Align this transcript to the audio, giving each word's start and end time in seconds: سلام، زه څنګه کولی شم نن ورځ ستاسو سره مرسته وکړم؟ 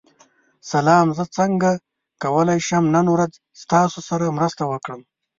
سلام، 0.71 1.07
زه 1.17 1.23
څنګه 1.37 1.69
کولی 2.23 2.59
شم 2.67 2.83
نن 2.95 3.05
ورځ 3.15 3.33
ستاسو 3.61 3.99
سره 4.09 4.35
مرسته 4.37 4.63
وکړم؟ 4.67 5.01